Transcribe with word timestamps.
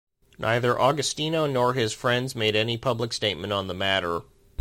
Neither 0.39 0.81
Agostino 0.81 1.45
nor 1.45 1.73
his 1.75 1.93
friends 1.93 2.35
made 2.35 2.55
any 2.55 2.75
public 2.75 3.13
statement 3.13 3.53
on 3.53 3.67
the 3.67 3.75
matter. 3.75 4.21